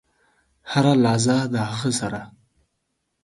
[0.71, 2.21] هره لحظه د هغه سره.